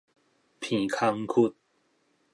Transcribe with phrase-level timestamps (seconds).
[0.59, 1.53] 鼻空窟